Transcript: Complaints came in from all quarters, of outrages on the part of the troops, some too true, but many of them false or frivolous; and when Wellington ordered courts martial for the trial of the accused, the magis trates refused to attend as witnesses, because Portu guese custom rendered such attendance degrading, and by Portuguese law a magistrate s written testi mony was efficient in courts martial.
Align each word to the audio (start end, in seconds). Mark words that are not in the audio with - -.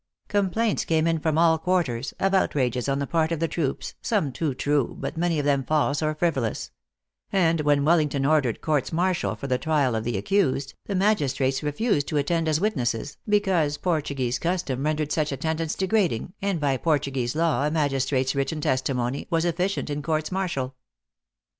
Complaints 0.29 0.83
came 0.83 1.05
in 1.05 1.19
from 1.19 1.37
all 1.37 1.59
quarters, 1.59 2.11
of 2.19 2.33
outrages 2.33 2.89
on 2.89 2.97
the 2.97 3.05
part 3.05 3.31
of 3.31 3.39
the 3.39 3.47
troops, 3.47 3.93
some 4.01 4.31
too 4.31 4.55
true, 4.55 4.95
but 4.99 5.15
many 5.15 5.37
of 5.37 5.45
them 5.45 5.63
false 5.63 6.01
or 6.01 6.15
frivolous; 6.15 6.71
and 7.31 7.61
when 7.61 7.85
Wellington 7.85 8.25
ordered 8.25 8.61
courts 8.61 8.91
martial 8.91 9.35
for 9.35 9.45
the 9.45 9.59
trial 9.59 9.93
of 9.93 10.03
the 10.03 10.17
accused, 10.17 10.73
the 10.87 10.95
magis 10.95 11.35
trates 11.35 11.61
refused 11.61 12.07
to 12.07 12.17
attend 12.17 12.47
as 12.47 12.59
witnesses, 12.59 13.17
because 13.29 13.77
Portu 13.77 14.15
guese 14.17 14.41
custom 14.41 14.83
rendered 14.85 15.11
such 15.11 15.31
attendance 15.31 15.75
degrading, 15.75 16.33
and 16.41 16.59
by 16.59 16.77
Portuguese 16.77 17.35
law 17.35 17.67
a 17.67 17.69
magistrate 17.69 18.25
s 18.29 18.33
written 18.33 18.59
testi 18.59 18.95
mony 18.95 19.27
was 19.29 19.45
efficient 19.45 19.91
in 19.91 20.01
courts 20.01 20.31
martial. 20.31 20.73